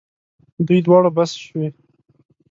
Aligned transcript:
دوی 0.67 0.79
دواړو 0.85 1.09
بس 1.17 1.31
شوې. 1.45 1.67